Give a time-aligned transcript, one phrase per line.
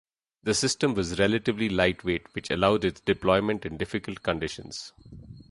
[0.41, 4.93] The system was relatively light-weight, which allowed its deployment in difficult conditions.